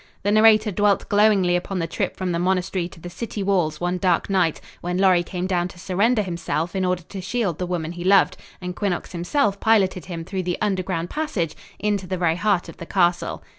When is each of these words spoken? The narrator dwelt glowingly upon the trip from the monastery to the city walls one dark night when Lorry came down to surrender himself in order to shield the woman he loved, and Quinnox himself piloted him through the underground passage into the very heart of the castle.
The 0.23 0.31
narrator 0.31 0.71
dwelt 0.71 1.07
glowingly 1.09 1.55
upon 1.55 1.77
the 1.77 1.85
trip 1.85 2.17
from 2.17 2.31
the 2.31 2.39
monastery 2.39 2.87
to 2.89 2.99
the 2.99 3.07
city 3.11 3.43
walls 3.43 3.79
one 3.79 3.99
dark 3.99 4.31
night 4.31 4.59
when 4.81 4.97
Lorry 4.97 5.21
came 5.21 5.45
down 5.45 5.67
to 5.67 5.79
surrender 5.79 6.23
himself 6.23 6.75
in 6.75 6.83
order 6.83 7.03
to 7.03 7.21
shield 7.21 7.59
the 7.59 7.67
woman 7.69 7.91
he 7.91 8.03
loved, 8.03 8.35
and 8.59 8.75
Quinnox 8.75 9.11
himself 9.11 9.59
piloted 9.59 10.05
him 10.05 10.25
through 10.25 10.41
the 10.41 10.57
underground 10.59 11.11
passage 11.11 11.53
into 11.77 12.07
the 12.07 12.17
very 12.17 12.35
heart 12.37 12.67
of 12.67 12.77
the 12.77 12.85
castle. 12.87 13.43